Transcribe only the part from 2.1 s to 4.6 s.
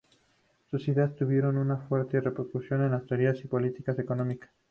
repercusión en las teorías y políticas económicas.